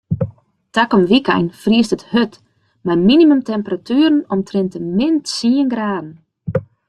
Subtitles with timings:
[0.77, 2.33] Takom wykein friest it hurd
[2.85, 6.09] mei minimumtemperatueren omtrint de min tsien graden.